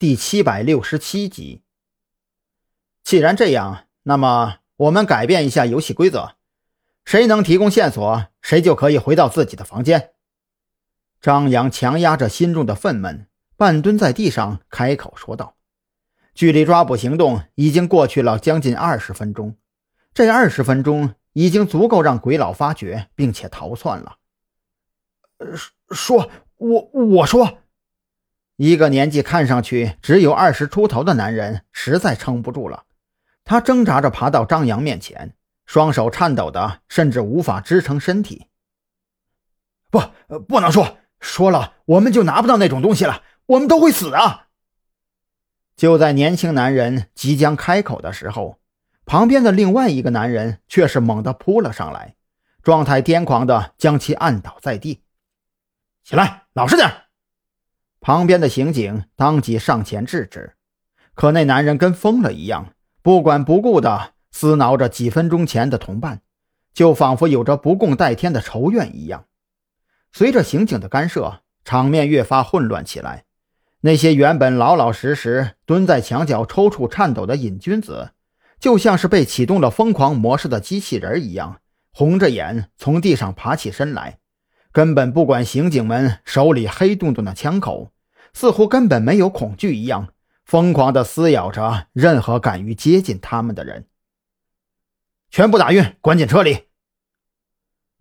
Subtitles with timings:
[0.00, 1.62] 第七百六十七集。
[3.04, 6.36] 既然这样，那么我们改变一下游戏规则，
[7.04, 10.12] 谁能提供线索，谁就可以回到自己的房间。
[11.20, 13.26] 张扬强压着心中的愤懑，
[13.58, 15.58] 半蹲在地上，开口说道
[16.32, 19.58] ：“距离抓捕行动已经过去了将近二十分钟，
[20.14, 24.16] 这二十分钟已经足够让鬼佬发觉并且逃窜了。”
[25.92, 27.58] 说，我我说。
[28.62, 32.84] 一个年纪看上去只有二十出头的男人实在撑不住了，
[33.42, 38.48] 他挣扎着爬到张扬面前，双手颤抖的甚至无法支撑身体。
[39.88, 40.02] 不，
[40.46, 44.48] 不能说，说了我们就拿不到那种东西了，我们都会死啊！
[45.74, 48.60] 就在年轻男人即将开口的时候，
[49.06, 52.14] 旁边的另外一个男人却是猛地扑了上来，
[52.62, 55.02] 状态癫狂的将其按倒在地。
[56.04, 57.04] 起来，老实点！
[58.00, 60.54] 旁边的刑警当即上前制止，
[61.14, 62.72] 可那男人跟疯了一样，
[63.02, 66.22] 不管不顾地撕挠着几分钟前的同伴，
[66.72, 69.26] 就仿佛有着不共戴天的仇怨一样。
[70.12, 73.24] 随着刑警的干涉，场面越发混乱起来。
[73.82, 78.12] 那些原本老老实实蹲在墙角抽搐颤抖的瘾君子，
[78.58, 81.60] 就像是被启动了疯狂模式的机器人一样，
[81.92, 84.18] 红着眼从地上爬起身来。
[84.72, 87.90] 根本不管刑警们手里黑洞洞的枪口，
[88.32, 90.12] 似乎根本没有恐惧一样，
[90.44, 93.86] 疯狂地撕咬着任何敢于接近他们的人。
[95.30, 96.66] 全部打晕，关进车里。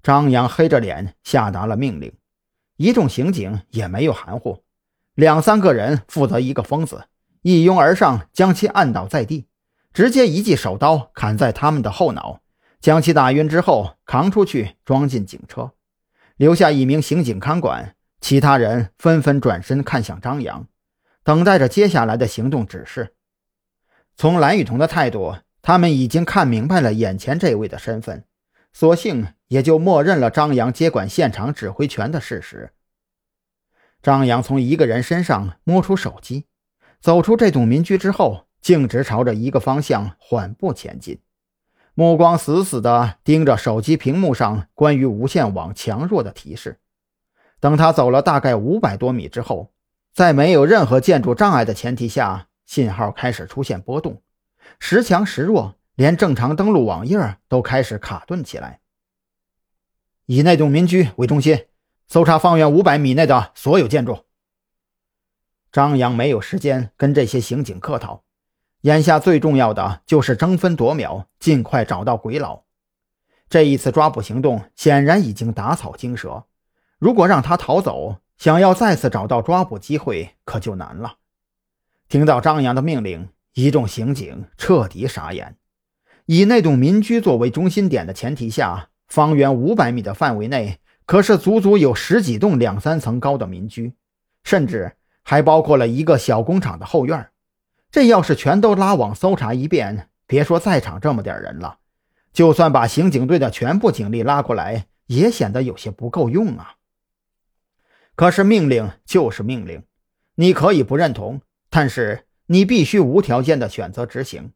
[0.02, 2.14] 张扬黑着脸下达了命令，
[2.78, 4.64] 一众刑警也没有含糊，
[5.14, 7.06] 两三个人负责一个疯子，
[7.42, 9.48] 一拥而上将其按倒在地，
[9.94, 12.42] 直接一记手刀砍在他们的后脑，
[12.80, 15.74] 将其打晕之后扛出去装进警车。
[16.38, 20.68] 留下一名刑警看管，其他人纷纷转身看向张扬，
[21.24, 23.16] 等待着接下来的行动指示。
[24.16, 28.26] 从蓝雨桐的态度，他们已经看明白了眼前这位的身份，
[28.74, 32.74] 索性也就默认了张扬接管现场指挥权的事实。
[34.02, 36.46] 张扬从一个人身上摸出手机，
[37.02, 41.22] 走出这栋民居之后，径直朝着一个方向缓步前进。
[41.94, 46.80] 目光死死地盯着手机屏幕上关于无线网强弱的提示。
[47.60, 49.72] 等他走了大概五百多米之后，
[50.14, 54.22] 在没有任何建筑障碍的前提下，信号开始出现波动，
[54.80, 58.80] 时强时弱，连正常登录网页都开始卡顿起来。
[60.26, 61.66] 以那栋民居为中心，
[62.08, 64.26] 搜查方圆五百米内的所有建筑。
[65.72, 68.24] 张扬没有时间跟这些刑警客套。
[68.82, 72.64] 眼下最重要的就是争分夺秒，尽快找到鬼佬。
[73.50, 76.46] 这一次抓捕行动显然已经打草惊蛇，
[77.00, 81.16] 如果让他逃走，想要再次找到抓捕机会可就难了。
[82.10, 85.56] 听到张扬的命令，一众刑警彻底傻眼。
[86.26, 93.94] 以那栋民居作为中心点的前提下，方圆五百米的范围内可是足足有十几栋两三层高的民居，
[94.44, 94.94] 甚至
[95.24, 97.30] 还包括了一个小工厂的后院。
[97.90, 101.78] 这要是全都拉网搜查一遍，别说在场这么点人了，
[102.34, 106.76] 就算把刑警队的全部警力拉过来，也显得有些不够用啊。
[108.20, 109.82] 可是命令就是命令，
[110.36, 114.52] 你可以不认同，但是你必须无条件的选择执行。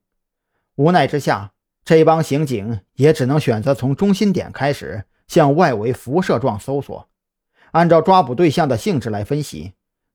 [0.75, 1.53] 无奈之下，
[1.85, 7.07] 这帮刑警也只能选择从中心点开始向外围辐射状搜索，
[7.71, 9.71] 按照抓捕对象的性质来分析。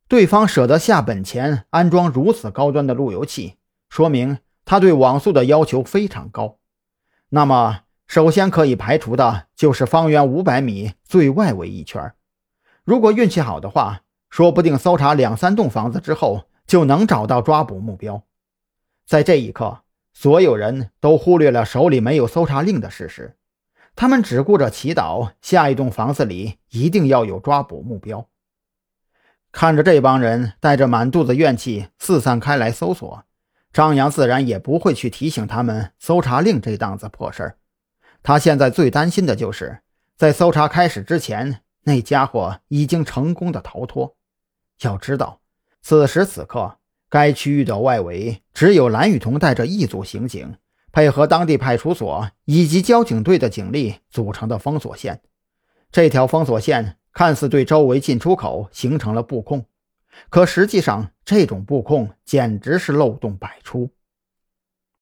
[0.09, 3.55] 对方舍得下本钱安装如此高端的路由器，
[3.89, 6.59] 说明他对网速的要求非常高。
[7.31, 12.13] 那么，首先可以排除的就是方圆五百米最外围一圈。
[12.88, 14.00] 如果运气好的话，
[14.31, 18.22] 说不定搜查两三栋房子之后就能找到抓捕目标。
[19.06, 19.82] 在这一刻，
[20.15, 23.37] 所有人都忽略了手里没有搜查令的事实，
[23.94, 28.26] 他们只顾着祈祷下一栋房子里一定要有抓捕目标。
[29.53, 33.23] 看着这帮人带着满肚子怨气四散开来搜索，
[33.70, 37.58] 张扬自然也不会去提醒他们搜查令这档子破事儿。
[38.23, 39.81] 他现在最担心的就是
[40.17, 44.14] 在搜查开始之前，那家伙已经成功的逃脱。
[44.82, 45.40] 要知道，
[45.81, 46.76] 此时此刻，
[47.08, 50.56] 该区域的外围只有蓝雨桐带着一组刑警，
[50.93, 55.23] 配合当地派出所以及交警队的警力组成的封锁线。
[55.90, 56.94] 这条封锁线。
[57.11, 59.64] 看似对周围进出口形成了布控，
[60.31, 63.91] 可实际上这种布控简直是漏洞百出。